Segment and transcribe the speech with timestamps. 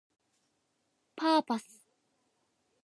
[1.15, 1.87] パーパス